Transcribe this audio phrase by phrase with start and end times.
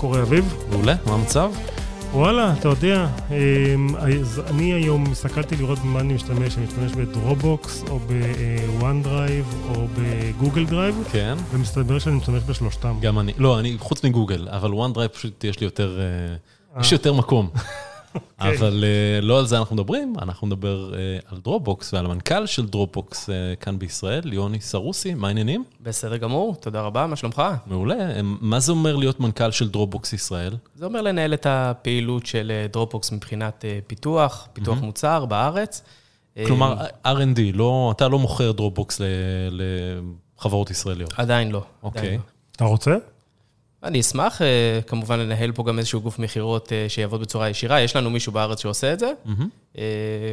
[0.00, 0.54] קורה, אביב?
[0.70, 1.52] מעולה, מה המצב?
[2.12, 7.02] וואלה, אתה יודע, אמ, אז אני היום הסתכלתי לראות במה אני משתמש, אני משתמש ב
[7.02, 11.36] Dropbox, או ב OneDrive, או ב Google Drive, כן.
[11.50, 12.96] ומסתבר שאני משתמש בשלושתם.
[13.00, 17.12] גם אני, לא, אני חוץ מגוגל, אבל OneDrive פשוט יש לי יותר, אה, יש יותר
[17.12, 17.50] מקום.
[18.14, 18.58] אוקיי.
[18.58, 22.66] אבל אה, לא על זה אנחנו מדברים, אנחנו נדבר אה, על Dropbox ועל המנכ"ל של
[22.66, 25.64] Dropbox אה, כאן בישראל, יוני סרוסי, מה העניינים?
[25.80, 27.42] בסדר גמור, תודה רבה, מה שלומך?
[27.66, 28.22] מעולה.
[28.22, 30.56] מה זה אומר להיות מנכ"ל של Dropbox ישראל?
[30.74, 35.82] זה אומר לנהל את הפעילות של Dropbox מבחינת פיתוח, פיתוח מוצר בארץ.
[36.46, 39.00] כלומר, R&D, לא, אתה לא מוכר Dropbox
[39.50, 41.12] לחברות ישראליות.
[41.16, 41.62] עדיין לא.
[41.82, 42.16] אוקיי.
[42.16, 42.22] לא.
[42.56, 42.96] אתה רוצה?
[43.82, 47.96] אני אשמח אה, כמובן לנהל פה גם איזשהו גוף מכירות אה, שיעבוד בצורה ישירה, יש
[47.96, 49.12] לנו מישהו בארץ שעושה את זה.
[49.78, 49.82] אה,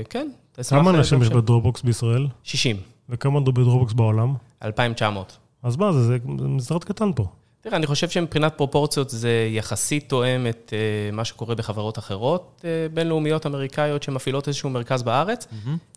[0.10, 0.28] כן,
[0.62, 2.28] אשמח, כמה אנשים יש ב Dropbox בישראל?
[2.44, 2.78] 60,
[3.10, 4.34] וכמה ב Dropbox בעולם?
[4.64, 5.38] 2,900.
[5.64, 7.26] אז מה, זה זה משרד קטן פה.
[7.62, 12.88] תראה, אני חושב שמבחינת פרופורציות זה יחסית תואם את אה, מה שקורה בחברות אחרות אה,
[12.94, 15.48] בינלאומיות אמריקאיות שמפעילות איזשהו מרכז בארץ,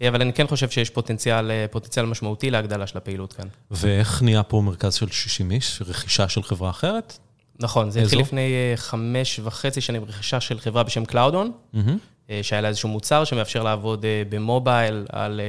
[0.02, 3.46] אה, אבל אני כן חושב שיש פוטנציאל, פוטנציאל משמעותי להגדלה של הפעילות כאן.
[3.70, 5.82] ואיך נהיה פה מרכז של 60 איש?
[5.86, 7.18] רכישה של חברה אחרת?
[7.60, 8.02] נכון, זה?
[8.02, 11.52] התחיל לפני אה, חמש וחצי שנים רכישה של חברה בשם קלאודון.
[12.30, 15.40] אה, שהיה לה איזשהו מוצר שמאפשר לעבוד אה, במובייל על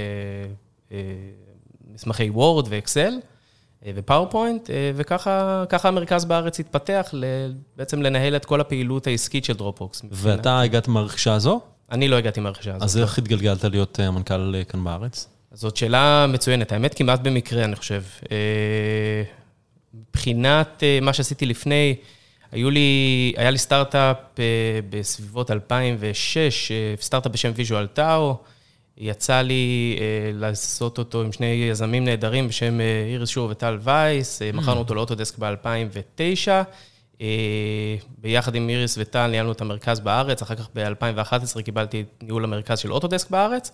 [1.94, 3.14] מסמכי Word ו Excel
[3.96, 7.26] ו PowerPoint, וככה ככה המרכז בארץ התפתח ל-
[7.78, 10.02] בעצם לנהל את כל הפעילות העסקית של Dropbox.
[10.12, 11.62] ואתה הגעת מהרכישה הזו?
[11.92, 12.82] אני לא הגעתי מהרכישה הזאת.
[12.84, 15.28] אז איך התגלגלת להיות מנכ"ל אה, כאן בארץ?
[15.54, 18.02] זאת שאלה מצוינת, האמת כמעט במקרה, אני חושב.
[19.94, 21.96] מבחינת אה, מה שעשיתי לפני,
[22.52, 24.44] היו לי, היה לי סטארט-אפ אה,
[24.90, 28.38] בסביבות 2006, אה, סטארט-אפ בשם Visual Tao.
[28.98, 29.98] יצא לי
[30.34, 35.38] לעשות אותו עם שני יזמים נהדרים בשם איריס שור וטל וייס, אה, מכרנו אותו לאוטודסק
[35.40, 36.48] ב-2009.
[37.22, 37.28] אה,
[38.18, 42.80] ביחד עם איריס וטל ניהלנו את המרכז בארץ, אחר כך ב-2011 קיבלתי את ניהול המרכז
[42.80, 43.72] של אוטודסק בארץ.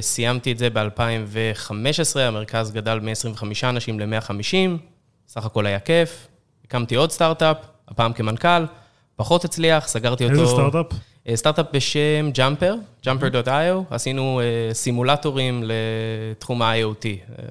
[0.00, 4.78] סיימתי את זה ב-2015, המרכז גדל מ-25 אנשים ל-150,
[5.28, 6.28] סך הכל היה כיף.
[6.64, 7.56] הקמתי עוד סטארט-אפ,
[7.88, 8.64] הפעם כמנכ"ל,
[9.16, 10.34] פחות הצליח, סגרתי אותו.
[10.34, 10.86] איזה סטארט-אפ?
[11.28, 12.74] אה, סטארט-אפ בשם Jumper,
[13.06, 17.44] jumper.io, עשינו אה, סימולטורים לתחום ה-IoT, אה,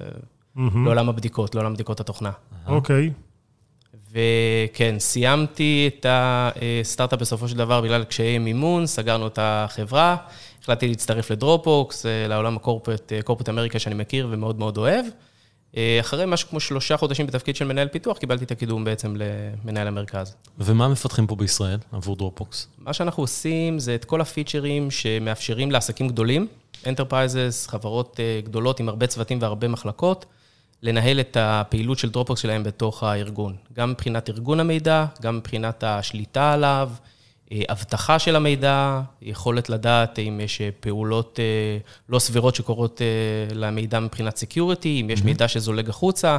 [0.84, 2.30] לעולם הבדיקות, לעולם בדיקות התוכנה.
[2.66, 3.10] אוקיי.
[4.12, 10.16] וכן, סיימתי את הסטארט-אפ בסופו של דבר בגלל קשיי מימון, סגרנו את החברה,
[10.62, 15.04] החלטתי להצטרף ל Dropbox, לעולם ה corporate, אה, corporate America שאני מכיר ומאוד מאוד אוהב.
[15.76, 19.86] אה, אחרי משהו כמו שלושה חודשים בתפקיד של מנהל פיתוח, קיבלתי את הקידום בעצם למנהל
[19.86, 20.34] המרכז.
[20.58, 22.68] ומה מפתחים פה בישראל עבור Dropbox?
[22.78, 26.46] מה שאנחנו עושים זה את כל הפיצ'רים שמאפשרים לעסקים גדולים,
[26.84, 30.26] Enterprises, חברות אה, גדולות עם הרבה צוותים והרבה מחלקות,
[30.82, 33.56] לנהל את הפעילות של Dropbox שלהם בתוך הארגון.
[33.72, 36.90] גם מבחינת ארגון המידע, גם מבחינת השליטה עליו,
[37.70, 41.78] אבטחה של המידע, יכולת לדעת אם יש אה, פעולות אה,
[42.08, 46.36] לא סבירות שקורות אה, למידע מבחינת security, אם יש מידע שזולג החוצה,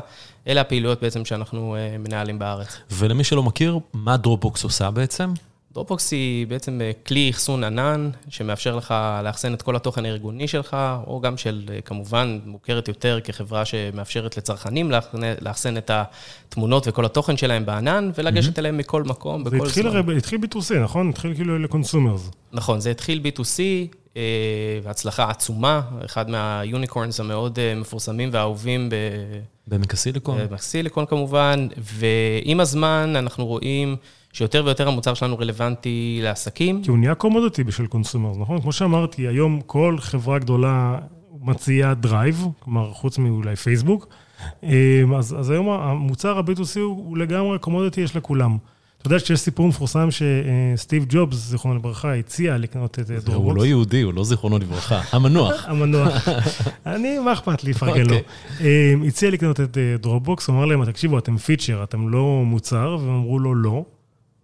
[0.47, 2.77] אלה הפעילויות בעצם שאנחנו אה, מנהלים בארץ.
[2.91, 5.33] ולמי שלא מכיר, מה Dropbox עושה בעצם?
[5.73, 8.93] Dropbox היא בעצם אה, כלי אחסון ענן, שמאפשר לך
[9.23, 14.37] לאחסן את כל התוכן הארגוני שלך, או גם של, אה, כמובן, מוכרת יותר כחברה שמאפשרת
[14.37, 14.91] לצרכנים
[15.41, 19.95] לאחסן- את התמונות וכל התוכן שלהם בענן, ולגשת אליהם מכל מקום, זה בכל התחיל זמן.
[19.97, 21.09] הרי, התחיל B2C, נכון?
[21.09, 22.29] התחיל כאילו ל consumers.
[22.53, 23.59] נכון, זה התחיל B2C,
[24.17, 24.21] אה,
[24.83, 28.95] והצלחה עצומה, אחד מה unicorns המאוד מפורסמים והאהובים ב...
[29.67, 30.37] בעמק הסיליקון?
[30.51, 33.95] בסיליקון כמובן, ועם הזמן אנחנו רואים
[34.33, 36.83] שיותר ויותר המוצר שלנו רלוונטי לעסקים.
[36.83, 38.61] כי הוא נהיה commodity בשביל consumers, נכון?
[38.61, 40.99] כמו שאמרתי, היום כל חברה גדולה
[41.41, 44.07] מציעה drive, כלומר, חוץ מאולי פייסבוק.
[44.63, 44.69] אמ,
[45.17, 48.57] אז, אז היום המוצר ה-B2C הוא, הוא לגמרי commodity, יש לכולם.
[48.97, 53.57] אתה יודע שיש סיפור מפורסם שסטיב ג'ובס, זיכרונו לברכה, הציע לקנות את אה, הוא Dropbox.
[53.57, 55.01] לא יהודי, הוא לא זיכרונו לברכה.
[55.11, 55.65] המנוח.
[55.69, 56.27] המנוח.
[56.85, 58.15] אני, מה אכפת לי, לפרגן לו.
[58.15, 58.93] אוקיי.
[58.93, 62.97] אמ, הציע לקנות את אה, Dropbox, הוא אמר להם, תקשיבו, אתם feature, אתם לא מוצר,
[63.01, 63.85] והם אמרו לו לא.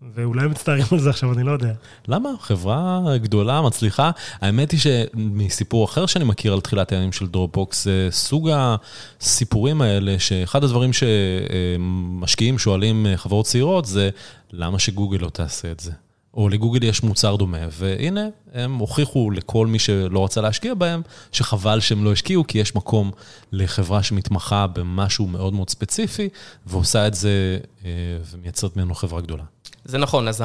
[0.02, 1.74] ואולי מצטערים על זה עכשיו, אני לא יודע.
[2.08, 2.30] למה?
[2.40, 4.12] חברה גדולה, מצליחה.
[4.42, 10.20] האמת היא שמסיפור אחר שאני מכיר על תחילת הימים של Dropbox, זה סוג הסיפורים האלה,
[10.20, 14.10] שאחד הדברים שמשקיעים שואלים אה, חברות צעירות זה,
[14.52, 15.92] למה שגוגל לא תעשה את זה?
[16.34, 21.02] או לגוגל יש מוצר דומה, והנה, הם הוכיחו לכל מי שלא רצה להשקיע בהם,
[21.32, 23.12] שחבל שהם לא השקיעו, כי יש מקום
[23.52, 26.30] לחברה שמתמחה במשהו מאוד מאוד ספציפי,
[26.66, 27.90] ועושה את זה אה,
[28.32, 29.44] ומייצרת ממנו חברה גדולה.
[29.86, 30.44] זה נכון, אז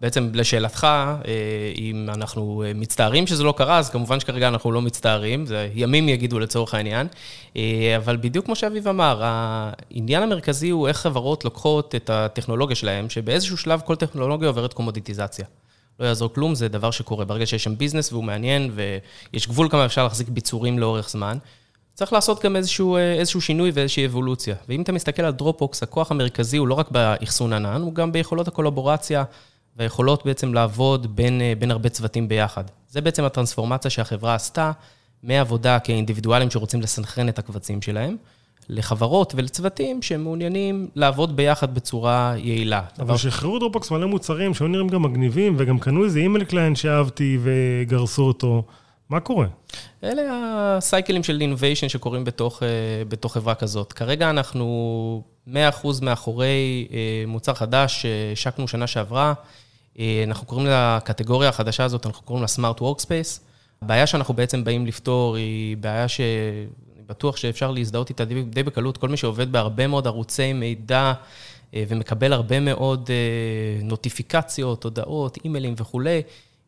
[0.00, 1.20] בעצם לשאלתך, אה,
[1.76, 6.08] אם אנחנו אה, מצטערים שזה לא קרה, אז כמובן שכרגע אנחנו לא מצטערים, זה ימים
[6.08, 7.06] יגידו לצורך העניין.
[7.56, 13.08] אה, אבל בדיוק כמו שאביב אמר, העניין המרכזי הוא איך חברות לוקחות את הטכנולוגיה שלהן,
[13.08, 15.44] שבאיזשהו שלב כל טכנולוגיה עוברת קומודיטיזציה.
[16.00, 17.24] לא יעזור כלום, זה דבר שקורה.
[17.24, 21.38] ברגע שיש שם business והוא מעניין, ויש גבול כמה אפשר להחזיק פיצ'רים לאורך זמן,
[21.94, 24.54] צריך לעשות גם איזשהו, איזשהו שינוי ואיזושהי אבולוציה.
[24.68, 28.48] ואם אתה מסתכל על Dropbox, הכוח המרכזי הוא לא רק באחסון ענן, הוא גם ביכולות
[28.48, 29.24] הקולבורציה
[29.76, 32.64] והיכולות בעצם לעבוד בין, בין הרבה צוותים ביחד.
[32.88, 34.72] זה בעצם הטרנספורמציה שהחברה עשתה
[35.22, 38.16] מעבודה כאינדיבידואלים שרוצים לסנכרן את הקבצים שלהם,
[38.68, 42.82] לחברות ולצוותים שמעוניינים לעבוד ביחד בצורה יעילה.
[42.98, 47.38] אבל שחררו Dropbox מלא מוצרים שהיו נראים גם מגניבים, וגם קנו איזה email client שאהבתי
[47.42, 48.62] וגרסו אותו.
[49.10, 49.46] מה קורה?
[50.04, 50.22] אלה
[50.76, 52.68] הסייקלים של innovation שקורים בתוך, אה,
[53.08, 53.92] בתוך חברה כזאת.
[53.92, 55.50] כרגע אנחנו 100%
[56.02, 59.34] מאחורי אה, מוצר חדש שהשקנו שנה שעברה.
[59.98, 63.40] אה, אנחנו קוראים לקטגוריה החדשה הזאת, אנחנו קוראים לה smart workspace.
[63.82, 66.66] הבעיה שאנחנו בעצם באים לפתור היא בעיה שאני
[67.06, 68.96] בטוח שאפשר להזדהות איתה די, די בקלות.
[68.96, 71.12] כל מי שעובד בהרבה מאוד ערוצי מידע
[71.76, 73.10] ומקבל הרבה מאוד
[73.82, 76.22] נוטיפיקציות, הודעות, אימיילים וכולי,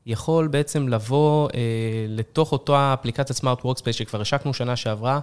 [0.07, 1.61] יכול בעצם לבוא אה,
[2.09, 5.21] לתוך אותה אפליקציית smart workspace שכבר השקנו שנה שעברה,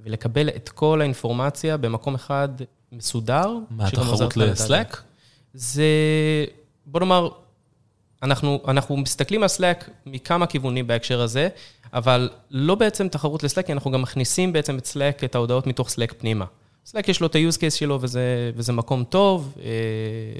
[0.00, 2.48] ולקבל את כל האינפורמציה במקום אחד
[2.92, 3.54] מסודר.
[3.70, 5.02] מה, תחרות ל Slack?
[5.54, 5.84] זה,
[6.86, 7.28] בוא נאמר,
[8.22, 11.48] אנחנו, אנחנו מסתכלים על Slack מכמה כיוונים בהקשר הזה,
[11.92, 15.66] אבל לא בעצם תחרות ל Slack, כי אנחנו גם מכניסים בעצם את Slack, את ההודעות
[15.66, 16.44] מתוך Slack פנימה.
[16.86, 19.54] Slack יש לו את ה-use case שלו וזה, וזה מקום טוב.
[19.62, 19.70] אה,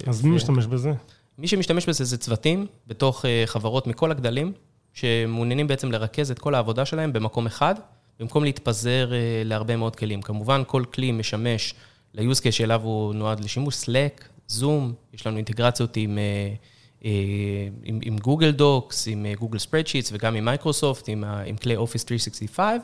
[0.06, 0.29] אז ו...
[0.29, 0.93] מי משתמש בזה?
[1.38, 4.52] מי שמשתמש בזה זה צוותים בתוך אה, חברות מכל הגדלים,
[4.92, 7.75] שמעוניינים בעצם לרכז את כל העבודה שלהם במקום אחד,
[8.20, 10.22] במקום להתפזר אה, להרבה מאוד כלים.
[10.22, 11.75] כמובן, כל כלי משמש
[12.14, 17.08] ל-use case שאליו הוא נועד לשימוש, Slack, Zoom, יש לנו אינטגרציות עם, אה,
[17.84, 22.81] עם, עם Google Docs, עם Google Spreadsheets וגם עם מייקרוסופט, עם, עם כלי Office 365,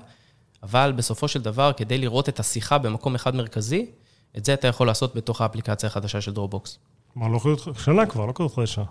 [0.63, 3.87] אבל בסופו של דבר, כדי לראות את השיחה במקום אחד מרכזי,
[4.37, 6.79] את זה אתה יכול לעשות בתוך האפליקציה החדשה של דרובוקס.
[7.15, 8.83] כלומר, לא כזאת שנה כבר, לא כזאת חדשה.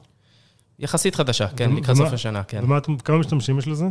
[0.80, 2.64] יחסית חדשה, כן, לקראת סוף השנה, כן.
[3.00, 3.86] וכמה משתמשים יש לזה?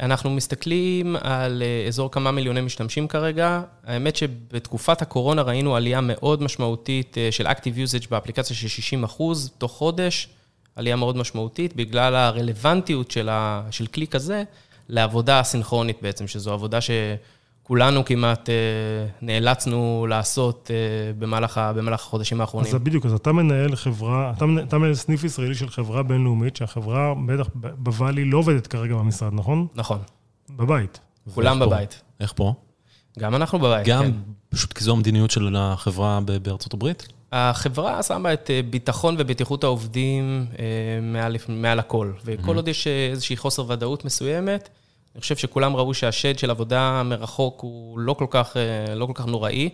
[0.00, 3.62] אנחנו מסתכלים על אה, אזור כמה מיליוני משתמשים כרגע.
[3.84, 9.50] האמת שבתקופת הקורונה ראינו עלייה מאוד משמעותית אה, של Active Usage באפליקציה של 60 אחוז
[9.58, 10.28] תוך חודש,
[10.76, 14.42] עלייה מאוד משמעותית, בגלל הרלוונטיות של, ה, של כלי כזה
[14.88, 16.90] לעבודה הסינכרונית בעצם, שזו עבודה ש...
[17.62, 18.54] כולנו כמעט אה,
[19.22, 22.74] נאלצנו לעשות אה, במהלך, במהלך החודשים האחרונים.
[22.74, 27.14] אז בדיוק, אז אתה מנהל חברה, אתה, אתה מנהל סניף ישראלי של חברה בינלאומית, שהחברה
[27.26, 29.66] בטח בוואלי לא עובדת כרגע במשרד, נכון?
[29.74, 29.98] נכון.
[30.50, 31.00] בבית.
[31.34, 31.92] כולם בבית.
[31.92, 32.24] פה?
[32.24, 32.54] איך פה?
[33.18, 34.10] גם אנחנו בבית, גם, כן.
[34.10, 37.08] גם, פשוט כי זו המדיניות של החברה בארצות הברית?
[37.32, 40.46] החברה שמה את ביטחון ובטיחות העובדים
[41.02, 42.56] מעל, מעל הכל, וכל mm-hmm.
[42.56, 44.68] עוד יש איזושהי חוסר ודאות מסוימת,
[45.14, 49.12] אני חושב שכולם ראו שהשד של עבודה מרחוק הוא לא כל כך, אה, לא כל
[49.14, 49.68] כך נוראי.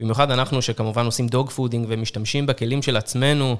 [0.00, 3.56] במיוחד אנחנו, שכמובן עושים dogfooding ומשתמשים בכלים של עצמנו,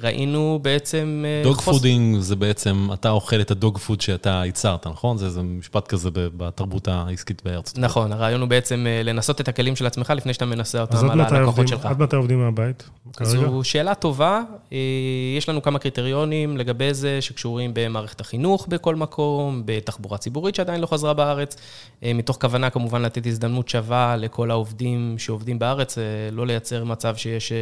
[0.00, 1.24] ראינו בעצם...
[1.26, 1.76] אה, דוג חוס...
[1.76, 5.18] fooding זה בעצם, אתה אוכל את ה dog food שאתה ייצרת, נכון?
[5.18, 7.90] זה, זה משפט כזה בתרבות העסקית בארצות הברית.
[7.90, 11.68] נכון, הרעיון הוא בעצם לנסות את הכלים של עצמך לפני שאתה מנסה אותם על הלקוחות
[11.68, 11.86] שלך.
[11.86, 12.88] עד מתי עובדים מהבית?
[13.22, 14.42] זו שאלה טובה.
[15.36, 20.86] יש לנו כמה קריטריונים לגבי זה שקשורים במערכת החינוך בכל מקום, בתחבורה ציבורית שעדיין לא
[20.86, 21.56] חזרה בארץ,
[22.02, 25.98] מתוך כוונה כמובן לתת הזדמנות שווה לכל העובדים שעובדים בארץ,
[26.32, 27.52] לא לייצר מצב שיש...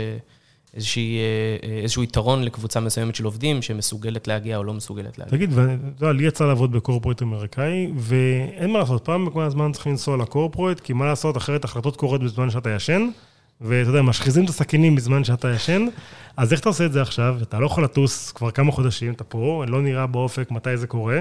[0.78, 5.36] איזושהי, אה, איזשהו יתרון לקבוצה מסוימת של עובדים שמסוגלת להגיע או לא מסוגלת להגיע.
[5.36, 9.92] תגיד, ואתה יודע, לי יצא לעבוד בקורפרויט אמריקאי, ואין מה לעשות, פעם בכמה זמן צריכים
[9.92, 13.08] לנסוע לקורפרויט, כי מה לעשות, אחרת החלטות קורות בזמן שאתה ישן,
[13.60, 15.86] ואתה יודע, משחיזים את הסכינים בזמן שאתה ישן,
[16.36, 17.36] אז איך אתה עושה את זה עכשיו?
[17.42, 21.20] אתה לא יכול לטוס כבר כמה חודשים, אתה פה, לא נראה באופק מתי זה קורה.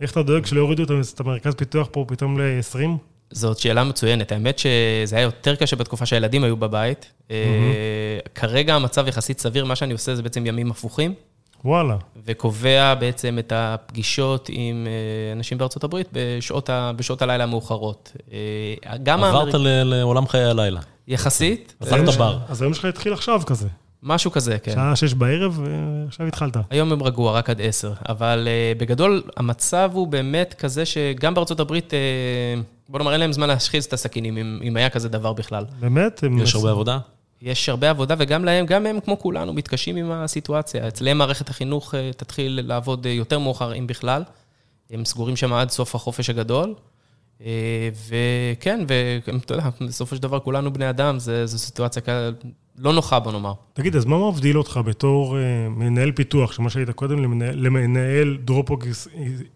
[0.00, 3.09] איך אתה דואג שלא יורידו את המרכז פיתוח פה פתאום ל-20?
[3.30, 4.32] זאת שאלה מצוינת.
[4.32, 7.12] האמת שזה היה יותר קשה בתקופה שהילדים היו בבית.
[7.28, 7.32] Mm-hmm.
[8.34, 11.14] כרגע המצב יחסית סביר, מה שאני עושה זה בעצם ימים הפוכים.
[11.64, 11.96] וואלה.
[12.24, 18.12] וקובע בעצם את הפגישות עם אה, אנשים בארצות הברית בשעות, ה, בשעות הלילה המאוחרות.
[18.32, 19.82] אה, גם עברת האמריק...
[19.84, 20.80] לעולם חיי הלילה.
[21.08, 21.74] יחסית.
[21.80, 22.38] עזרת בר.
[22.48, 23.68] אז היום שלך התחיל עכשיו כזה.
[24.02, 24.72] משהו כזה, כן.
[24.72, 26.56] שעה שש בערב, ועכשיו התחלת.
[26.70, 27.92] היום הם רגוע, רק עד עשר.
[28.08, 31.96] אבל uh, בגדול, המצב הוא באמת כזה שגם בארצות הברית, uh,
[32.88, 35.64] בוא נאמר, אין להם זמן להשחיז את הסכינים, אם, אם היה כזה דבר בכלל.
[35.80, 36.24] באמת?
[36.42, 36.98] יש הרבה עבודה?
[37.42, 40.88] יש הרבה עבודה, וגם להם, גם הם, כמו כולנו, מתקשים עם הסיטואציה.
[40.88, 44.22] אצלם מערכת החינוך uh, תתחיל לעבוד uh, יותר מאוחר, אם בכלל.
[44.90, 46.74] הם סגורים שם עד סוף החופש הגדול.
[48.08, 52.02] וכן, ואתה יודע, בסופו של דבר כולנו בני אדם, זו סיטואציה
[52.80, 53.52] לא נוחה, בוא נאמר.
[53.72, 59.08] תגיד, אז מה מבדיל אותך בתור uh, מנהל פיתוח, שמה שהיית קודם, למנהל, למנהל דרופבוקס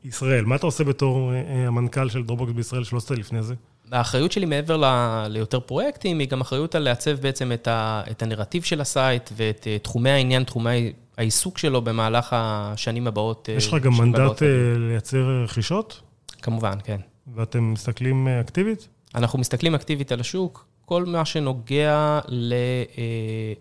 [0.04, 0.44] ישראל?
[0.44, 1.34] מה אתה עושה בתור uh,
[1.66, 3.54] המנכ"ל של דרופבוקס בישראל שלא עשית לפני זה?
[3.92, 4.84] האחריות שלי מעבר ל,
[5.28, 9.30] ליותר פרויקטים, היא גם אחריות על לעצב בעצם את, ה, את הנרטיב של ה site
[9.36, 13.48] ואת uh, תחומי העניין, תחומי העיסוק שלו במהלך השנים הבאות.
[13.56, 14.44] יש לך גם מנדט uh,
[14.78, 16.00] לייצר רכישות?
[16.42, 17.00] כמובן, כן.
[17.34, 18.88] ואתם מסתכלים uh, אקטיבית?
[19.14, 20.73] אנחנו מסתכלים אקטיבית על השוק.
[20.84, 22.20] כל מה שנוגע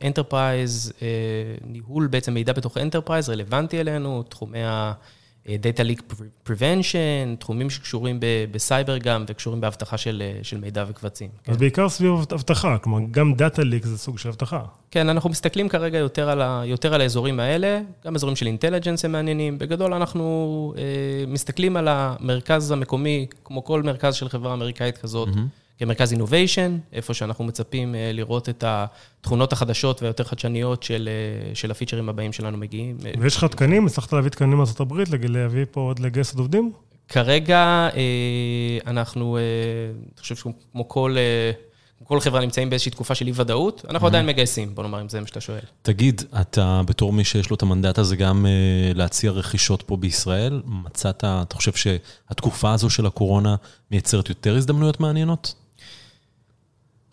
[0.01, 0.93] ל enterprise,
[1.67, 4.93] ניהול בעצם מידע בתוך enterprise, רלוונטי אלינו, תחומי ה...
[5.45, 6.13] Data Leak
[6.47, 8.19] Prevention, תחומים שקשורים
[8.51, 11.29] בסייבר גם, וקשורים באבטחה של, של מידע וקבצים.
[11.47, 11.59] אז כן.
[11.59, 14.61] בעיקר סביב אבטחה, כלומר, גם Data Leak זה סוג של אבטחה.
[14.91, 19.05] כן, אנחנו מסתכלים כרגע יותר על, ה, יותר על האזורים האלה, גם אזורים של intelligence
[19.05, 19.57] הם מעניינים.
[19.57, 20.83] בגדול, אנחנו אה,
[21.27, 25.29] מסתכלים על המרכז המקומי, כמו כל מרכז של חברה אמריקאית כזאת.
[25.29, 25.62] Mm-hmm.
[25.79, 31.71] כמרכז אינוביישן, איפה שאנחנו מצפים אה, לראות את התכונות החדשות והיותר חדשניות של, אה, של
[31.71, 32.97] הפיצ'רים הבאים שלנו מגיעים.
[33.19, 33.85] ויש לך תקנים?
[33.85, 34.93] הצלחת להביא תקנים מארה"ב,
[35.29, 36.71] להביא פה עוד לגייס עוד עובדים?
[37.07, 41.15] כרגע אה, אנחנו, אני חושב שכמו כל...
[42.05, 45.27] כל חברה נמצאים באיזושהי תקופה של אי-ודאות, אנחנו עדיין מגייסים, בוא נאמר, אם זה מה
[45.27, 45.59] שאתה שואל.
[45.81, 48.45] תגיד, אתה בתור מי שיש לו את המנדט הזה גם
[48.95, 53.55] להציע רכישות פה בישראל, מצאת, אתה חושב שהתקופה הזו של הקורונה
[53.91, 55.53] מייצרת יותר הזדמנויות מעניינות?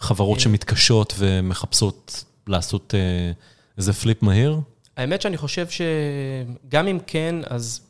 [0.00, 0.42] חברות אה.
[0.42, 3.32] שמתקשות ומחפשות לעשות אה,
[3.78, 4.60] איזה פליפ מהיר?
[4.96, 7.80] האמת שאני חושב שגם אם כן, אז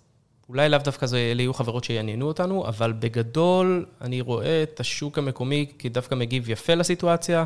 [0.48, 5.66] אולי לאו דווקא אלה יהיו חברות שיעניינו אותנו, אבל בגדול אני רואה את השוק המקומי
[5.78, 7.44] כדווקא מגיב יפה לסיטואציה.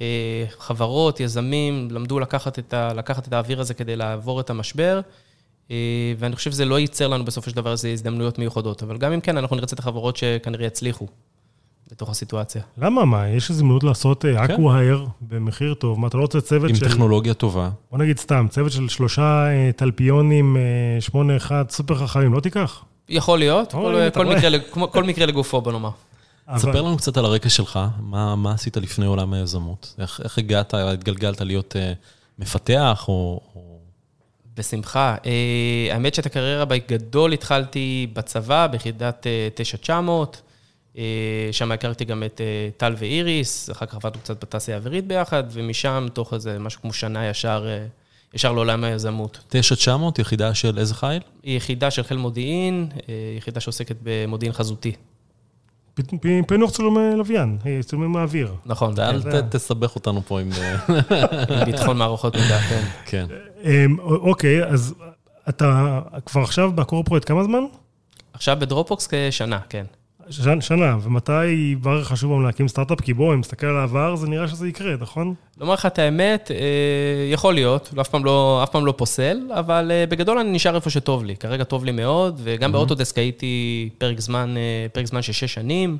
[0.00, 5.00] אה, חברות, יזמים, למדו לקחת את, ה, לקחת את האוויר הזה כדי לעבור את המשבר,
[6.18, 9.20] ואני חושב שזה לא ייצר לנו בסופו של דבר איזה הזדמנויות מיוחדות, אבל גם אם
[9.20, 11.06] כן, אנחנו נרצה את החברות שכנראה יצליחו.
[11.90, 12.62] בתוך הסיטואציה.
[12.78, 13.04] למה?
[13.04, 15.26] מה, יש הזדמנות לעשות אקווהייר כן.
[15.28, 16.84] במחיר טוב, מה, אתה לא רוצה צוות עם של...
[16.84, 17.70] עם טכנולוגיה טובה.
[17.90, 22.84] בוא נגיד סתם, צוות של שלושה אה, תלפיונים, אה, שמונה אחד, סופר חכמים, לא תיקח?
[23.08, 24.58] יכול להיות, כל, כל, מקרה,
[24.92, 25.90] כל מקרה לגופו, בוא נאמר.
[26.48, 26.58] אבל...
[26.58, 29.94] ספר לנו קצת על הרקע שלך, מה, מה עשית לפני עולם היזמות?
[29.98, 31.78] איך, איך הגעת, התגלגלת להיות uh,
[32.38, 33.40] מפתח או...
[33.54, 33.78] או...
[34.56, 35.16] בשמחה.
[35.22, 35.26] Uh,
[35.92, 40.42] האמת שאת הקריירה בגדול התחלתי בצבא, ביחידת uh, 9900.
[40.96, 45.44] אה, שם הכרתי גם את אה, טל ואיריס, אחר כך עבדנו קצת בתעשייה האווירית ביחד,
[45.50, 47.86] ומשם, תוך איזה משהו כמו שנה ישר, אה,
[48.34, 49.38] ישר לעולם היזמות.
[49.48, 51.20] 9900, יחידה של איזה חיל?
[51.42, 52.88] היא יחידה של חיל מודיעין,
[53.36, 54.92] יחידה שעוסקת במודיעין חזותי.
[56.46, 58.54] פענוח צילומי לוויין, צילומי מהאוויר.
[58.66, 58.94] נכון.
[59.00, 60.50] אל תסבך אותנו פה עם...
[61.66, 62.84] ביטחון מערכות מידע, כן.
[63.06, 63.26] כן.
[64.00, 64.94] אוקיי, אז
[65.48, 67.64] אתה כבר עכשיו בקורפורט כמה זמן?
[68.32, 69.84] עכשיו בדרופבוקס כשנה, כן.
[70.30, 73.00] שנה, ומתי כבר חשוב לנו להקים סטארט-אפ?
[73.00, 75.34] כי בוא, אם נסתכל על העבר, זה נראה שזה יקרה, נכון?
[75.60, 79.90] לומר לך את האמת, אה, יכול להיות, אף פעם לא, אף פעם לא פוסל, אבל
[79.90, 81.36] אה, בגדול אני נשאר איפה שטוב לי.
[81.36, 85.98] כרגע טוב לי מאוד, וגם באוטודסק הייתי פרק זמן, אה, פרק זמן של שש שנים,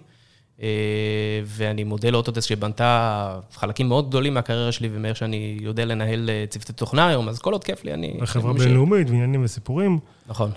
[1.44, 7.08] ואני מודה לאוטודסק שבנתה חלקים מאוד גדולים מהקריירה שלי, ומאיך שאני יודע לנהל צוותי תוכנה
[7.08, 8.18] היום, אז כל עוד כיף לי, אני...
[8.24, 9.98] חברה בינלאומית, ועניינים וסיפורים.
[10.26, 10.50] נכון.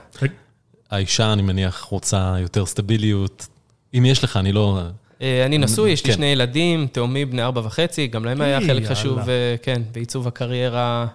[0.92, 3.48] האישה, אני מניח, רוצה יותר סטביליות,
[3.94, 4.80] אם יש לך, אני לא...
[5.22, 6.18] אה, אני נשוי, יש לי כן.
[6.18, 11.08] שני ילדים, תאומים בני ארבע וחצי, גם להם היה חלק חשוב, אה, כן, בעיצוב הקריירה,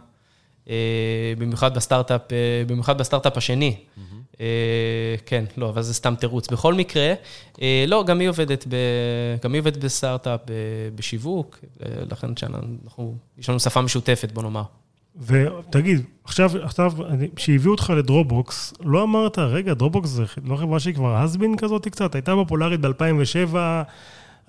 [0.71, 0.75] אה,
[1.39, 2.21] במיוחד בסטארט-אפ,
[2.67, 3.77] במיוחד בסטארט-אפ השני.
[5.27, 6.49] כן, לא, אבל זה סתם תירוץ.
[6.49, 7.15] בכל מקרה,
[7.87, 8.77] לא, גם היא עובדת, ב,
[9.43, 10.41] גם היא עובדת בסטארט-אפ,
[10.95, 11.59] בשיווק,
[12.11, 12.27] לכן
[13.39, 14.63] יש לנו שפה משותפת, בוא נאמר.
[15.21, 16.93] ותגיד, עכשיו, עכשיו,
[17.37, 21.89] כשהביאו אותך לדרופבוקס, לא אמרת, רגע, דרופבוקס זה לא חברה שהיא כבר has been כזאת
[21.89, 22.15] קצת?
[22.15, 23.57] הייתה פופולרית ב-2007,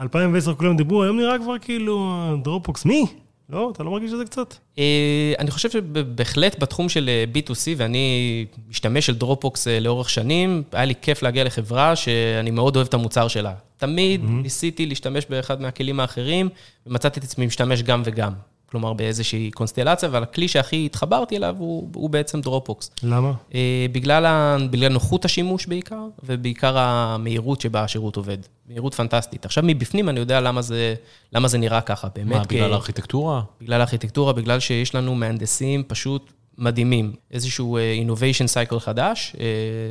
[0.02, 3.06] 2010 כולם דיברו, היום נראה כבר כאילו, דרופבוקס, מי?
[3.50, 3.70] לא?
[3.74, 4.56] אתה לא מרגיש את זה קצת?
[4.80, 10.64] אה, אני חושב שבהחלט בתחום של אה, B2C, ואני משתמש של דרופבוקס אה, לאורך שנים,
[10.72, 13.54] היה לי כיף להגיע לחברה שאני מאוד אוהב את המוצר שלה.
[13.78, 14.28] תמיד mm-hmm.
[14.30, 16.50] ניסיתי להשתמש באחד מהכלים האחרים,
[16.88, 18.34] ומצאתי את עצמי משתמש גם וגם.
[18.66, 22.92] כלומר באיזושהי קונסטלציה, אבל הכלי שהכי התחברתי אליו הוא, הוא בעצם דרופבוקס.
[23.04, 23.32] למה?
[23.56, 28.38] אה, בגלל, ה, בגלל נוחות השימוש בעיקר, ובעיקר המהירות שבה השירות עובד.
[28.70, 29.46] מהירות פנטסטית.
[29.46, 30.96] עכשיו מבפנים אני יודע למה זה,
[31.34, 32.36] למה זה נראה ככה, באמת.
[32.36, 33.42] מה, בגלל הארכיטקטורה?
[33.62, 37.14] בגלל הארכיטקטורה, בגלל שיש לנו מהנדסים פשוט מדהימים.
[37.32, 39.46] איזשהו אה, innovation cycle חדש, אה,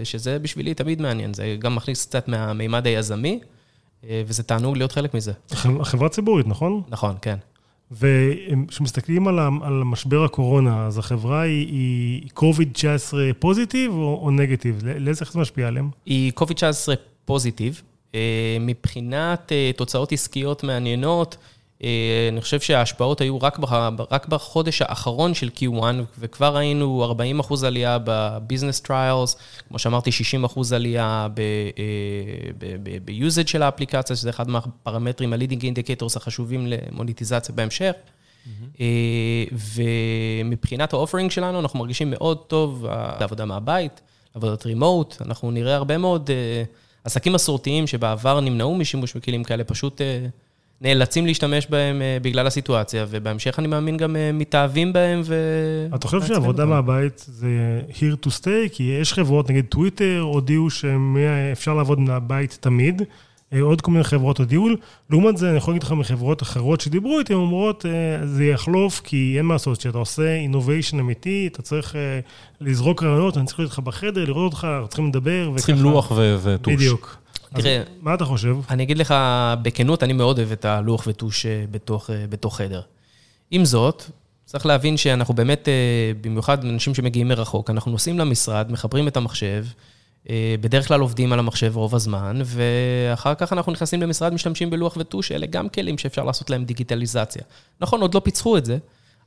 [0.04, 1.34] שזה בשבילי תמיד מעניין.
[1.34, 3.40] זה גם מכניס קצת מהמימד היזמי,
[4.26, 5.32] וזה תענוג להיות חלק מזה.
[5.82, 6.82] חברה ציבורית, נכון?
[6.88, 7.36] נכון, כן.
[7.98, 14.80] וכשמסתכלים על, על משבר הקורונה, אז החברה היא, היא COVID-19 positive או, או נגטיב?
[14.84, 15.90] לאיזה איך זה משפיע עליהם?
[16.06, 16.94] היא COVID-19
[17.24, 17.82] positive.
[18.14, 21.36] אה, מבחינת אה, תוצאות עסקיות מעניינות,
[21.82, 23.72] אני חושב שההשפעות היו רק, בח,
[24.10, 25.82] רק בחודש האחרון של Q1,
[26.18, 29.36] וכבר ראינו 40 אחוז עלייה ב business trials,
[29.68, 37.54] כמו שאמרתי, 60 אחוז עלייה ב-usage של האפליקציה, שזה אחד מהפרמטרים, ה-leading indicators החשובים למוניטיזציה
[37.54, 37.92] בהמשך.
[37.94, 38.82] Mm-hmm.
[40.44, 42.86] ומבחינת האופרינג שלנו, אנחנו מרגישים מאוד טוב
[43.20, 44.00] לעבודה מהבית,
[44.34, 46.30] לעבודת רימוט, אנחנו נראה הרבה מאוד
[47.04, 50.00] עסקים מסורתיים שבעבר נמנעו משימוש בכלים כאלה, פשוט
[50.80, 55.34] נאלצים להשתמש בהם אה, בגלל הסיטואציה, ובהמשך אני מאמין גם אה, מתאהבים בהם ו...
[55.94, 58.68] אתה חושב שעבודה מהבית זה here to stay?
[58.72, 63.02] כי יש חברות, נגיד טוויטר, הודיעו שאפשר לעבוד מהבית תמיד.
[63.52, 64.68] אה, עוד כל מיני חברות הודיעו.
[65.10, 67.84] לעומת זה, אני יכול להגיד לך מחברות אחרות שדיברו איתי, הן אומרות,
[68.24, 71.96] זה יחלוף, כי אין מה לעשות, כשאתה עושה אינוביישן אמיתי, אתה צריך
[72.60, 75.52] לזרוק רעיונות, אני צריך להיות איתך בחדר, לראות אותך, אנחנו צריכים לדבר.
[75.56, 76.12] צריכים לוח
[76.42, 76.74] וטוש.
[76.74, 77.23] בדיוק.
[77.54, 78.56] תראה, מה אתה חושב?
[78.70, 79.14] אני אגיד לך
[79.62, 82.80] בכנות, אני מאוד אוהב את הלוח וטוש אה, בתוך, אה, בתוך חדר.
[83.50, 84.04] עם זאת,
[84.44, 89.66] צריך להבין שאנחנו באמת, אה, במיוחד אנשים שמגיעים מרחוק, אנחנו נוסעים למשרד, מחברים את המחשב,
[90.60, 95.32] בדרך כלל עובדים על המחשב רוב הזמן, ואחר כך אנחנו נכנסים למשרד, משתמשים בלוח וטוש,
[95.32, 97.42] אלה גם כלים שאפשר לעשות להם דיגיטליזציה.
[97.80, 98.78] נכון, עוד לא פיצחו את זה,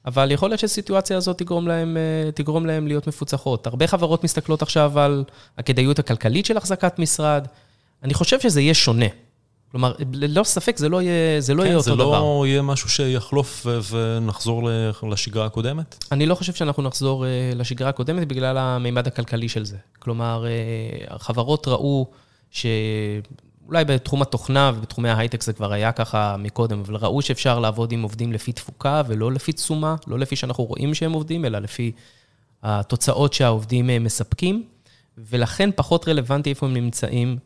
[0.05, 1.97] אבל יכול להיות שהסיטואציה הזאת תגרום להם,
[2.35, 3.67] תגרום להם להיות מפוצחות.
[3.67, 5.23] הרבה חברות מסתכלות עכשיו על
[5.57, 7.47] הכדאיות הכלכלית של החזקת משרד,
[8.03, 9.05] אני חושב שזה יהיה שונה.
[9.71, 12.05] כלומר, ללא ספק זה לא יהיה, זה לא כן, יהיה אותו לא דבר.
[12.05, 14.69] כן, זה לא יהיה משהו שיחלוף ונחזור
[15.09, 16.05] לשגרה הקודמת?
[16.11, 19.77] אני לא חושב שאנחנו נחזור אה, לשגרה הקודמת בגלל המימד הכלכלי של זה.
[19.99, 22.07] כלומר, אה, החברות ראו
[22.51, 28.01] שאולי בתחום התוכנה ובתחומי ההייטק זה כבר היה ככה מקודם, אבל ראו שאפשר לעבוד עם
[28.01, 31.91] עובדים לפי תפוקה ולא לפי תשומה, לא לפי שאנחנו רואים שהם עובדים, אלא לפי
[32.63, 34.63] התוצאות שהעובדים אה, מספקים,
[35.17, 37.37] ולכן פחות רלוונטי איפה הם נמצאים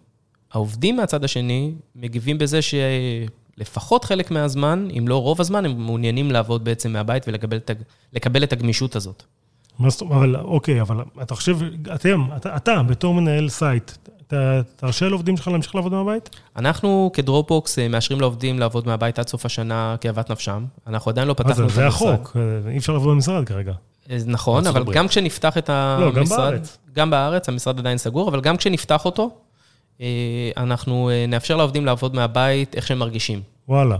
[0.53, 6.63] העובדים מהצד השני מגיבים בזה שלפחות חלק מהזמן, אם לא רוב הזמן, הם מעוניינים לעבוד
[6.63, 7.25] בעצם מהבית
[8.13, 9.23] ולקבל את הגמישות הזאת.
[9.79, 11.57] מה זאת אומרת, אבל אוקיי, אבל אתה חושב,
[11.95, 13.91] אתם, אתה, אתה בתור מנהל site,
[14.27, 16.29] אתה תרשה לעובדים שלך להמשיך לעבוד מהבית?
[16.55, 20.65] אנחנו כדרופבוקס אה, מאשרים לעובדים לעבוד מהבית עד סוף השנה כאוות נפשם.
[20.87, 21.75] אנחנו עדיין לא פתחנו את המשרד.
[21.75, 22.37] זה החוק,
[22.69, 23.73] אי אפשר לעבוד במשרד כרגע.
[24.09, 26.15] אה, נכון, אבל גם כשנפתח את המשרד...
[26.15, 26.77] לא, גם בארץ.
[26.93, 29.29] גם בארץ, המשרד עדיין סגור, אבל גם כשנפתח אותו, אה,
[30.57, 33.41] אנחנו אה, נאפשר לעובדים לעבוד מהבית איך שהם מרגישים.
[33.67, 33.97] וואלה.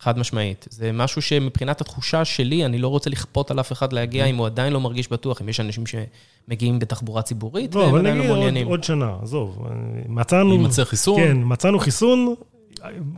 [0.00, 0.66] חד משמעית.
[0.70, 4.46] זה משהו שמבחינת התחושה שלי, אני לא רוצה לכפות על אף אחד להגיע אם הוא
[4.46, 8.66] עדיין לא מרגיש בטוח, אם יש אנשים שמגיעים בתחבורה ציבורית, לא, והם עדיין לא מעוניינים.
[8.66, 9.66] עוד, עוד שנה, עזוב.
[10.08, 10.52] מצאנו...
[10.52, 11.16] יימצא חיסון.
[11.16, 12.34] כן, מצאנו חיסון,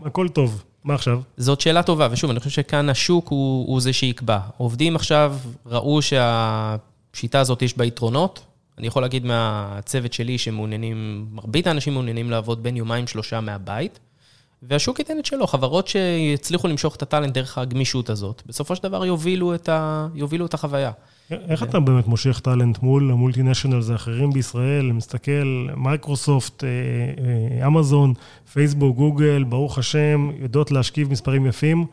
[0.04, 0.64] הכל טוב.
[0.84, 1.20] מה עכשיו?
[1.36, 4.38] זאת שאלה טובה, ושוב, אני חושב שכאן השוק הוא, הוא זה שיקבע.
[4.56, 8.40] עובדים עכשיו ראו שהשיטה הזאת יש בה יתרונות,
[8.78, 13.98] אני יכול להגיד מהצוות שלי שמעוניינים, מרבית האנשים מעוניינים לעבוד בין יומיים שלושה מהבית,
[14.62, 15.46] והשוק ייתן את שלו.
[15.46, 20.08] חברות שיצליחו למשוך את ה talent דרך הגמישות הזאת, בסופו של דבר יובילו את, ה,
[20.14, 20.90] יובילו את החוויה.
[21.30, 24.92] איך אתה באמת מושך talent מול ה multinationals האחרים בישראל?
[24.92, 26.68] מסתכל, מייקרוסופט, אה,
[27.60, 28.14] אה, אמזון,
[28.52, 31.86] פייסבוק, גוגל, ברוך השם, יודעות להשקיע מספרים יפים.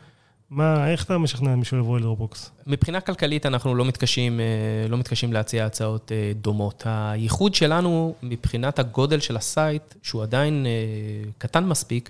[0.50, 2.52] מה, איך אתה משכנע מישהו לבוא לדרופבוקס?
[2.68, 6.84] מבחינה כלכלית אנחנו לא מתקשים, אה, לא מתקשים להציע הצעות אה, דומות.
[6.86, 12.10] הייחוד שלנו מבחינת הגודל של ה site, שהוא עדיין אה, קטן מספיק,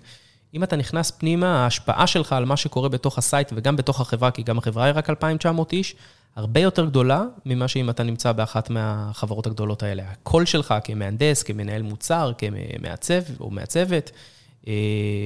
[0.53, 4.31] אם אתה נכנס פנימה, ההשפעה שלך על מה שקורה בתוך ה site וגם בתוך החברה,
[4.31, 5.95] כי גם החברה היא רק 2,900 איש,
[6.35, 10.03] הרבה יותר גדולה ממה שאם אתה נמצא באחת מהחברות הגדולות האלה.
[10.11, 14.11] הקול שלך כמהנדס, כמנהל מוצר, כמעצב או מעצבת,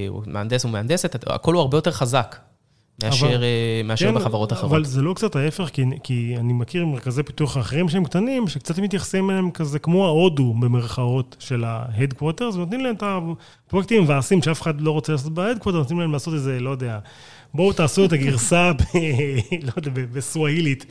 [0.08, 2.36] או מהנדס או מהנדסת, הקול הוא הרבה יותר חזק
[3.02, 4.72] מאשר, אבל, אה, מאשר כן, בחברות אחרות.
[4.72, 8.78] אבל זה לא קצת ההפך, כי, כי אני מכיר מרכזי פיתוח אחרים שהם קטנים, שקצת
[8.78, 13.02] מתייחסים אליהם כזה כמו ההודו במרכאות של ה-Headquarters, ונותנים להם את
[13.66, 16.98] הפרויקטים מבאסים שאף אחד לא רוצה לעשות ב-Headquarters, נותנים להם לעשות איזה, לא יודע,
[17.54, 18.82] בואו תעשו את הגרסה, ב,
[19.66, 20.86] לא יודע, בסוואילית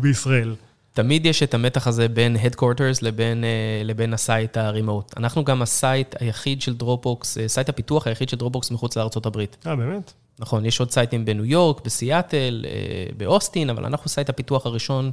[0.00, 0.54] בישראל.
[0.92, 5.14] תמיד יש את המתח הזה בין Headquarters לבין, אה, לבין ה site ה remote.
[5.16, 9.26] אנחנו גם ה site היחיד של דרופבוקס, אה, site הפיתוח היחיד של דרופבוקס מחוץ לארצות
[9.26, 9.56] הברית.
[9.66, 10.12] אה, באמת?
[10.38, 12.72] נכון, יש עוד sites בניו יורק, בסיאטל, אה,
[13.16, 15.10] באוסטין, אבל אנחנו site הפיתוח הראשון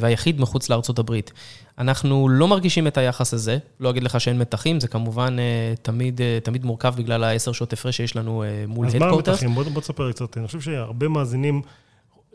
[0.00, 1.32] והיחיד מחוץ לארצות הברית.
[1.78, 5.36] אנחנו לא מרגישים את היחס הזה, לא אגיד לך שאין מתחים, זה כמובן
[5.82, 8.94] תמיד, תמיד מורכב בגלל העשר שעות הפרש שיש לנו מול Headquarters.
[8.94, 9.54] אז מה המתחים?
[9.54, 10.36] בוא, בוא תספר קצת.
[10.36, 11.62] אני חושב שהרבה מאזינים...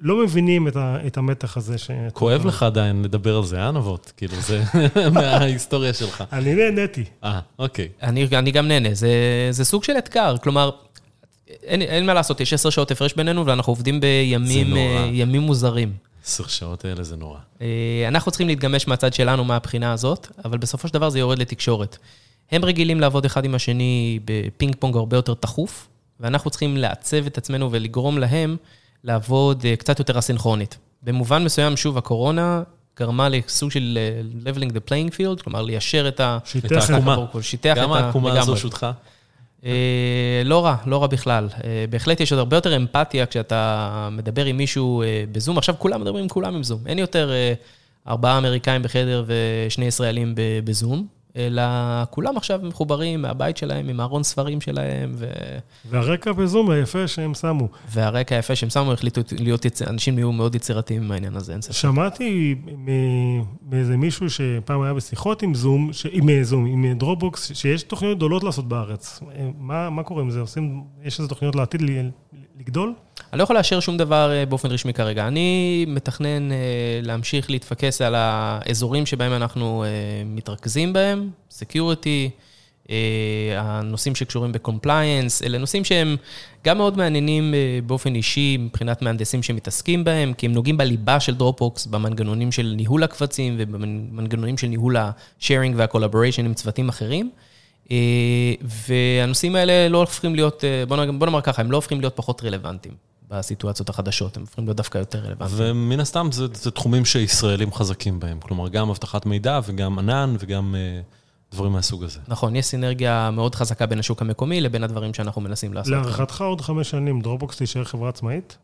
[0.02, 1.78] לא מבינים את, ה, את המתח הזה.
[1.78, 1.92] ש...
[2.14, 4.12] כואב לך עדיין לדבר על זה, אה, נבות?
[4.18, 4.64] כאילו, זה
[5.14, 6.24] מההיסטוריה שלך.
[6.32, 7.04] אני נהניתי.
[7.24, 7.88] אה, אוקיי.
[8.04, 9.10] אני, אני גם נהנה, זה,
[9.52, 10.36] זה סוג של אתגר.
[10.38, 10.70] כלומר,
[11.64, 14.76] אין, אין מה לעשות, יש עשר שעות הפרש בינינו, ואנחנו עובדים בימים
[15.12, 15.94] ימים מוזרים.
[16.26, 17.40] עשר שעות האלה זה נורא.
[17.62, 21.98] אה, אנחנו צריכים להתגמש מהצד שלנו מהבחינה הזאת, אבל בסופו של דבר זה יורד לתקשורת.
[22.52, 25.88] הם רגילים לעבוד אחד עם השני בפינג פונג הרבה יותר תכוף,
[26.20, 28.58] ואנחנו צריכים לעצב את עצמנו ולגרום להם
[29.04, 30.78] לעבוד אה, קצת יותר אסינכרונית.
[31.04, 32.64] במובן מסוים, שוב, הקורונה
[33.00, 36.38] גרמה לסוג של אה, leveling the playing field, כלומר, ליישר את ה...
[36.46, 37.26] שיטח את העקומה.
[37.42, 37.82] שיטח את ה...
[37.82, 38.58] גם העקומה הזו.
[38.58, 38.92] שוטחה.
[39.66, 41.50] אה, לא רע, לא רע בכלל.
[41.90, 45.58] בהחלט יש עוד הרבה יותר אמפתיה כשאתה מדבר עם מישהו בזום.
[45.58, 46.80] עכשיו כולם מדברים עם כולם עם זום.
[46.86, 47.32] אין יותר
[48.08, 50.34] ארבעה אמריקאים בחדר ושני ישראלים
[50.64, 51.08] בזום,
[51.38, 51.64] אלא
[52.10, 55.26] כולם עכשיו מחוברים מהבית שלהם, עם הארון ספרים שלהם, ו...
[55.90, 57.68] והרקע בזום היפה שהם שמו.
[57.90, 59.82] והרקע היפה שהם שמו, החליטו להיות, יצ...
[59.82, 61.74] אנשים נהיו מאוד יצירתיים עם העניין הזה, אין ספק.
[61.74, 62.56] שמעתי
[63.70, 68.18] מאיזה מישהו שפעם היה בשיחות עם זום, ש- עם אה, זום, עם דרופבוקס, שיש תוכניות
[68.18, 69.20] גדולות לעשות בארץ.
[69.36, 70.40] אה, מה, מה קורה עם זה?
[70.40, 71.82] עושים, יש איזה תוכניות לעתיד
[72.60, 72.94] לגדול?
[73.34, 75.28] אני לא יכול לאשר שום דבר אה, באופן רשמי כרגע.
[75.28, 76.58] אני מתכנן אה,
[77.04, 79.90] להמשיך להתפקס על האזורים שבהם אנחנו אה,
[80.26, 81.30] מתרכזים בהם,
[82.90, 82.96] אה,
[83.58, 86.16] הנושאים שקשורים ב-compliance, אלה נושאים שהם
[86.66, 87.54] גם מאוד מעניינים
[87.86, 93.04] באופן אישי מבחינת מהנדסים שמתעסקים בהם, כי הם נוגעים בליבה של דרופבוקס, במנגנונים של ניהול
[93.04, 95.74] הקבצים ובמנגנונים של ניהול ה-sharing
[96.46, 97.32] עם צוותים אחרים.
[98.62, 103.90] והנושאים האלה לא הופכים להיות, בוא נאמר ככה, הם לא הופכים להיות פחות רלוונטיים בסיטואציות
[103.90, 105.72] החדשות, הם הופכים להיות דווקא יותר רלוונטיים.
[105.72, 108.40] ומן הסתם זה, זה תחומים שישראלים חזקים בהם.
[108.40, 111.02] כלומר, גם אבטחת מידע וגם ענן וגם אה,
[111.52, 112.20] דברים מהסוג הזה.
[112.28, 115.92] נכון, יש סינרגיה מאוד חזקה בין השוק המקומי לבין הדברים שאנחנו מנסים לעשות.
[115.92, 118.58] להערכתך עוד חמש שנים דרופבוקס תישאר חברה עצמאית?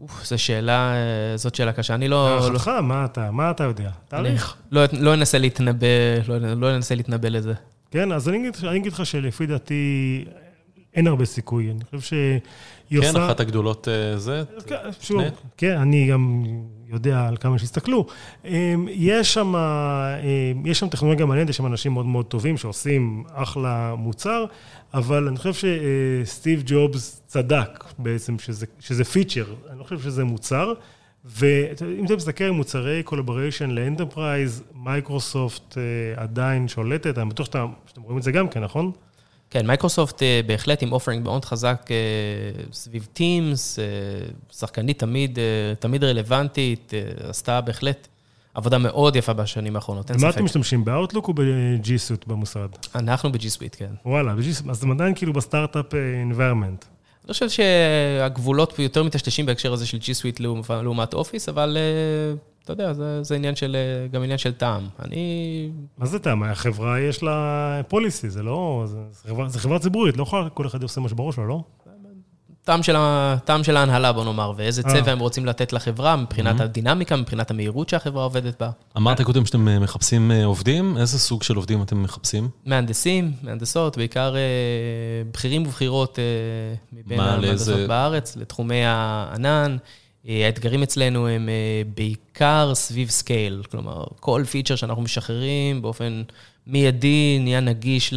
[0.00, 1.94] אוף, זו שאלה, אה, זאת שאלה קשה.
[1.94, 2.28] אני לא...
[2.28, 3.90] לא- להערכתך, מה אתה, מה אתה יודע?
[4.08, 4.56] תאריך.
[4.70, 5.86] לא, לא אנסה להתנבא,
[6.28, 7.52] לא, לא אנסה להתנבא לזה.
[7.90, 10.24] כן, אז אני אגיד, אני אגיד לך שלפי דעתי
[10.94, 11.70] אין הרבה סיכוי.
[11.70, 13.26] אני חושב שהיא כן, עושה...
[13.26, 14.42] אחת הגדולות אה, זה.
[14.66, 15.22] כן, שוב.
[15.56, 16.44] כן, אני גם
[16.88, 18.06] יודע על כמה שהסתכלו.
[18.44, 23.24] אמ, יש שם, אמ, יש שם טכנולוגיה מעניינת, יש שם אנשים מאוד מאוד טובים שעושים
[23.32, 24.44] אחלה מוצר,
[24.94, 25.52] אבל אני חושב
[26.24, 30.72] שסטיב ג'ובס צדק בעצם שזה, שזה פיצ'ר, אני לא חושב שזה מוצר.
[31.24, 38.02] ואם אתה מסתכל על מוצרי collaboration ל enterprise, מייקרוסופט אה, עדיין שולטת, אני בטוח שאתם
[38.02, 38.92] רואים את זה גם כן, נכון?
[39.50, 41.96] כן, מייקרוסופט אה, בהחלט עם offering מאוד חזק אה,
[42.72, 43.82] סביב Teams, אה,
[44.52, 45.38] שחקנית תמיד,
[45.78, 46.92] תמיד רלוונטית,
[47.28, 48.08] עשתה בהחלט
[48.54, 50.36] עבודה מאוד יפה בשנים האחרונות, אין במה ספק.
[50.36, 52.68] אתם משתמשים, באאוטלוק או ב-G Suite במשרד?
[52.94, 53.90] אנחנו ב-G Suite, כן.
[54.06, 54.32] וואלה,
[54.70, 55.86] אז אתם עדיין כאילו בסטארט-אפ
[56.32, 56.84] environment.
[57.24, 61.76] אני חושב שהגבולות יותר מטשטשים בהקשר הזה של Suite לעומת- אופיס, אבל
[62.70, 64.88] אתה יודע, זה, זה עניין של, אה, גם עניין של טעם.
[65.04, 65.70] אני...
[65.98, 66.42] מה זה טעם?
[66.42, 68.84] החברה יש לה פוליסי, זה לא...
[68.86, 71.62] זה, זה, חברה, זה חברה ציבורית, לא יכולה כל אחד עושה מה שבראש שלו, לא?
[72.64, 72.96] טעם של,
[73.44, 74.94] טעם של ההנהלה, בוא נאמר, ואיזה אה.
[74.94, 78.70] צבע הם רוצים לתת לחברה מבחינת הדינמיקה, מבחינת המהירות שהחברה עובדת בה.
[78.96, 82.48] אמרת קודם שאתם אה, מחפשים אה, עובדים, איזה סוג של עובדים אתם מחפשים?
[82.66, 84.40] מהנדסים, מהנדסות, בעיקר אה,
[85.32, 86.24] בכירים ובכירות אה,
[86.92, 89.76] מבין מה, המהנדסות לאיזה- בארץ, לתחומי הענן.
[90.28, 96.22] אה, האתגרים אצלנו הם אה, בעיקר סביב scale, כלומר, כל פיצ'ר שאנחנו משחררים באופן
[96.66, 98.14] מיידי נהיה נגיש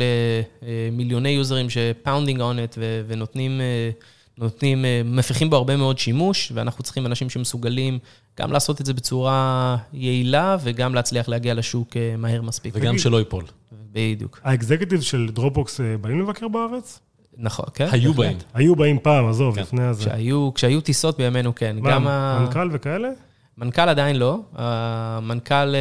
[0.61, 3.89] למיליוני יוזרים ש pounding on it ונותנים, אה,
[4.37, 7.99] נותנים, מפיחים בו הרבה מאוד שימוש, ואנחנו צריכים אנשים שמסוגלים
[8.39, 12.73] גם לעשות את זה בצורה יעילה וגם להצליח להגיע לשוק מהר מספיק.
[12.77, 13.43] וגם שלא ייפול.
[13.91, 14.39] בדיוק.
[14.43, 16.99] ה executive של דרופבוקס באים לבקר בארץ?
[17.37, 17.87] נכון, כן.
[17.91, 18.13] היו.
[18.13, 18.37] באים.
[18.53, 19.61] היו באים פעם, עזוב, כן.
[19.61, 20.01] לפני הזה.
[20.01, 21.75] כשהיו, כשהיו טיסות בימינו, כן.
[21.79, 23.09] מה, גם ה- מנכ"ל וכאלה?
[23.57, 24.39] מנכ"ל עדיין לא.
[24.55, 25.79] המנכ"ל, אה,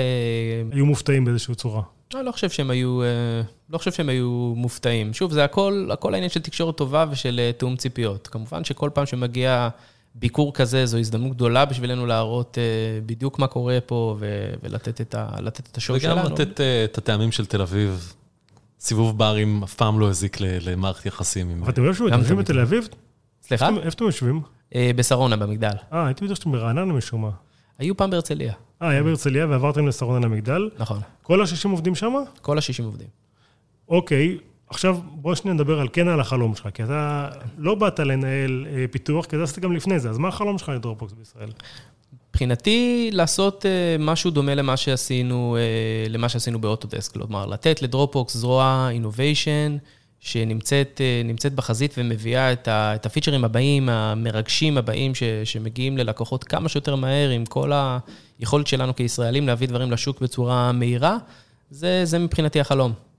[0.73, 1.83] היו מופתעים באיזושהי צורה.
[2.15, 3.07] אני לא חושב שהם היו, אה,
[3.71, 5.13] לא חושב שהם היו מופתעים.
[5.13, 8.27] שוב, זה הכל, הכל העניין של תקשורת טובה ושל אה, תיאום ציפיות.
[8.29, 9.69] כמובן שכל פעם שמגיע
[10.15, 12.63] ביקור כזה, זו הזדמנות גדולה בשבילנו להראות אה,
[13.07, 16.21] בדיוק מה קורה פה ו- ולתת את, ה, לתת את ה show שלנו.
[16.21, 18.15] וגם לתת אה, את הטעמים של תל אביב.
[18.81, 21.62] סיבוב ברים אף פעם לא הזיק ל- למערכת יחסים עם...
[21.62, 21.85] אבל אתם אתם
[22.19, 22.38] יושבים.
[22.38, 22.88] בתל אביב?
[23.43, 23.69] סליחה?
[23.69, 24.40] איפה- איפה אתם יושבים?
[24.75, 25.73] אה, בשרונה, במגדל.
[25.93, 27.31] אה, הייתי בטוח שאתם ברעננה משום מה.
[27.79, 30.71] היו פעם בהרצליה, אה, היה בהרצליה ועברתם לשרונה למגדל.
[30.79, 31.01] נכון.
[31.23, 32.14] כל ה-60 עובדים שם?
[32.43, 33.09] כל ה-60 עובדים.
[33.88, 34.38] אוקיי,
[34.69, 38.85] עכשיו בוא שניה נדבר על כן על החלום שלך, כי אתה לא באת לנהל אה,
[38.90, 41.51] פיתוח, כי אתה עשית גם לפני זה, אז מה החלום שלך לדרופבוקס בישראל?
[42.31, 48.88] מבחינתי, לעשות אה, משהו דומה למה שעשינו, אה, למה שעשינו באוטודסק, כלומר, לתת לדרופבוקס זרוע
[48.93, 49.77] innovation,
[50.21, 56.69] שנמצאת נמצאת בחזית ומביאה את, ה, את הפיצ'רים הבאים, המרגשים הבאים, ש, שמגיעים ללקוחות כמה
[56.69, 57.73] שיותר מהר, עם כל
[58.38, 61.16] היכולת שלנו כישראלים להביא דברים לשוק בצורה מהירה,
[61.71, 63.10] זה, זה מבחינתי החלום.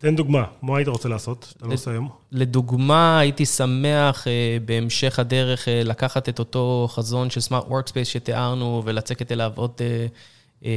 [0.00, 2.08] תן דוגמה, מה היית רוצה לעשות, שאתה לא עושה היום?
[2.32, 8.82] לדוגמה, הייתי שמח אה, בהמשך הדרך אה, לקחת את אותו חזון של smart workspace שתיארנו
[8.84, 10.70] ולצקת אליו עוד, אה,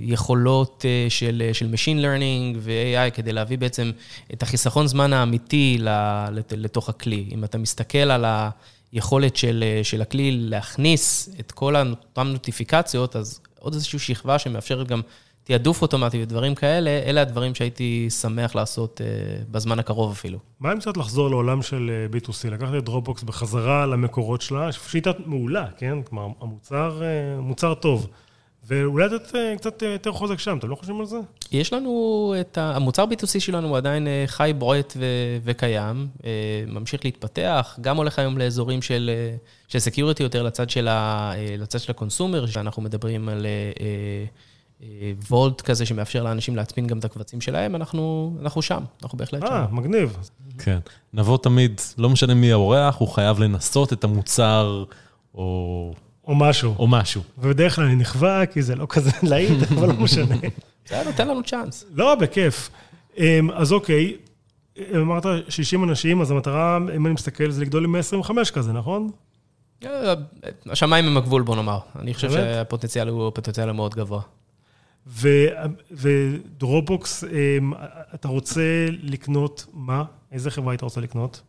[0.00, 3.90] יכולות של, של Machine Learning ו-AI כדי להביא בעצם
[4.32, 5.78] את החיסכון זמן האמיתי
[6.50, 7.28] לתוך הכלי.
[7.32, 8.24] אם אתה מסתכל על
[8.92, 15.00] היכולת של, של הכלי להכניס את כל אותן נוטיפיקציות, אז עוד איזושהי שכבה שמאפשרת גם
[15.44, 20.38] תעדוף אוטומטי ודברים כאלה, אלה הדברים שהייתי שמח לעשות אה, בזמן הקרוב אפילו.
[20.60, 22.50] מה אם קצת לחזור לעולם של אה, B2C?
[22.50, 26.02] לקחת את דרופבוקס בחזרה למקורות שלה, שיטה מעולה, כן?
[26.02, 28.06] כלומר, המוצר אה, מוצר טוב.
[28.66, 31.18] ואולי לתת קצת יותר חוזק שם, אתם לא חושבים על זה?
[31.52, 32.76] יש לנו את ה...
[32.76, 35.04] המוצר B2C שלנו הוא עדיין חי, בועט ו...
[35.44, 36.08] וקיים,
[36.66, 39.10] ממשיך להתפתח, גם הולך היום לאזורים של,
[39.68, 41.32] של security יותר לצד של, ה...
[41.58, 43.46] לצד של ה consumer, שאנחנו מדברים על
[45.30, 49.52] vault כזה שמאפשר לאנשים להצפין גם את הקבצים שלהם, אנחנו, אנחנו שם, אנחנו בהחלט שם.
[49.52, 50.16] אה, מגניב.
[50.58, 50.78] כן.
[51.14, 54.84] נבוא תמיד, לא משנה מי האורח, הוא חייב לנסות את המוצר,
[55.34, 55.92] או...
[56.24, 56.74] או משהו.
[56.78, 57.22] או משהו.
[57.38, 60.36] ובדרך כלל אני נכווה, כי זה לא כזה להיט, אבל לא משנה.
[60.88, 61.84] זה נותן לנו צ'אנס.
[61.94, 62.70] לא, בכיף.
[63.18, 64.16] אמ, אז אוקיי,
[64.96, 69.10] אמרת 60 אנשים, אז המטרה, אם אני מסתכל, זה לגדול עם 125 כזה, נכון?
[69.84, 70.14] אה,
[70.66, 71.78] השמיים הם הגבול, בוא נאמר.
[71.98, 74.20] אני חושב שהפוטנציאל הוא פוטנציאל מאוד גבוה.
[75.90, 77.72] ודרופבוקס, אמ,
[78.14, 80.04] אתה רוצה לקנות מה?
[80.32, 81.42] איזה חברה היית רוצה לקנות?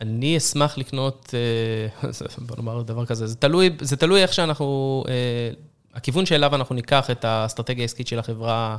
[0.00, 2.10] אני אשמח לקנות, אה,
[2.46, 5.50] בוא נאמר דבר כזה, זה תלוי, זה תלוי איך שאנחנו, אה,
[5.94, 8.76] הכיוון שאליו אנחנו ניקח את האסטרטגיה העסקית של החברה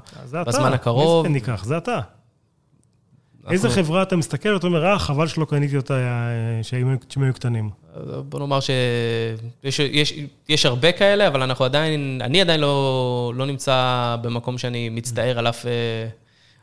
[0.47, 1.27] בזמן הקרוב.
[1.27, 1.63] מי זה ניקח?
[1.63, 1.99] זה אתה.
[3.49, 6.61] איזה חברה אתה מסתכל ואתה אומר, אה, חבל שלא קניתי אותה אה,
[7.07, 7.69] כשהם היו קטנים.
[8.29, 10.13] בוא נאמר שיש יש,
[10.49, 15.47] יש הרבה כאלה, אבל אנחנו עדיין, אני עדיין לא, לא נמצא במקום שאני מצטער על
[15.47, 15.65] אף...
[15.65, 16.07] אה,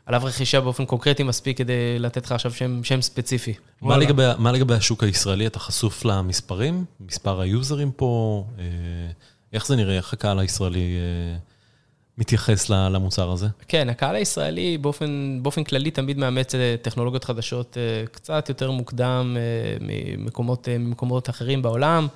[0.05, 3.53] עליו רכישה באופן קונקרטי מספיק כדי לתת לך עכשיו שם, שם ספציפי.
[3.81, 5.47] מה לגבי, מה לגבי השוק הישראלי?
[5.47, 6.85] אתה חשוף למספרים?
[6.99, 8.43] מספר היוזרים פה?
[8.59, 8.63] אה,
[9.53, 9.95] איך זה נראה?
[9.95, 10.97] איך הקהל הישראלי
[12.19, 13.47] מתייחס למוצר הזה?
[13.67, 19.37] כן, הקהל הישראלי באופן, באופן כללי תמיד מאמץ אה, טכנולוגיות חדשות אה, קצת יותר מוקדם
[19.39, 22.07] אה, ממקומות, ממקומות אחרים בעולם.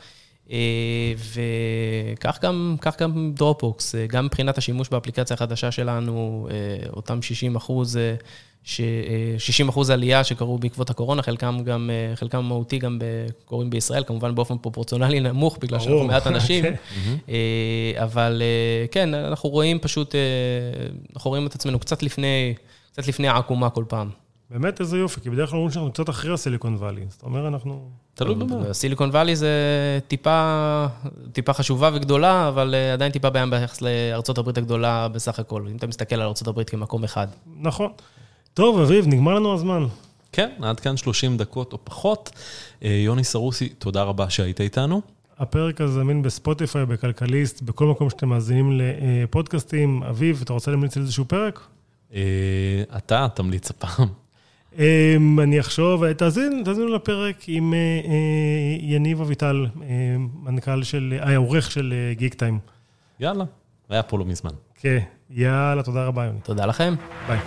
[1.17, 6.47] וכך גם, גם דרופבוקס, גם מבחינת השימוש באפליקציה החדשה שלנו,
[6.93, 7.99] אותם 60 אחוז
[8.63, 12.99] ש-60 אחוז עלייה שקרו בעקבות הקורונה, חלקם גם, אה, חלקם מהותי גם
[13.45, 16.65] קורים בישראל, כמובן באופן פרופורציונלי נמוך, בגלל שאנחנו מעט אנשים.
[17.29, 20.15] אה, אבל אה, כן, אנחנו רואים פשוט,
[21.15, 22.53] אנחנו רואים את עצמנו קצת לפני,
[22.91, 24.09] קצת לפני העקומה כל פעם.
[24.49, 27.05] באמת איזה יופי, כי בדרך כלל אומרים שאנחנו קצת אחרי הסיליקון וואלי.
[27.09, 27.89] זאת אומרת, אנחנו...
[28.15, 28.73] תלוי במה.
[28.73, 29.49] סיליקון וואלי זה
[30.07, 30.85] טיפה,
[31.31, 36.15] טיפה חשובה וגדולה, אבל עדיין טיפה בים ביחס לארה"ב הגדולה בסך הכל, אם אתה מסתכל
[36.15, 37.27] על ארה"ב כמקום אחד.
[37.59, 37.91] נכון.
[38.53, 39.85] טוב, אביב, נגמר לנו הזמן.
[40.31, 42.31] כן, עד כאן 30 דקות או פחות.
[42.83, 45.01] אה, יוני סרוסי, תודה רבה שהיית איתנו.
[45.39, 50.03] הפרק הזה זמין בספוטיפיי, בכלכליסט, בכל מקום שאתם מאזינים לפודקאסטים.
[50.03, 51.59] אביב, אתה רוצה להמליץ על איזשהו פרק?
[52.13, 52.21] אה,
[52.97, 54.07] אתה תמליץ הפעם.
[54.79, 58.09] אמ, אני אחשוב, תאזין, תאזינו לפרק עם אה,
[58.81, 59.67] יניב אביטל,
[60.43, 62.59] מנכ"ל של, העורך של גיק טיים.
[63.19, 63.43] יאללה,
[63.89, 64.51] היה פה לא מזמן.
[64.79, 66.39] כן, יאללה, תודה רבה, יוני.
[66.43, 66.95] תודה לכם.
[67.27, 67.39] ביי.